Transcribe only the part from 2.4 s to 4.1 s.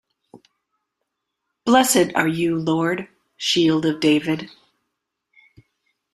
"Lord", shield of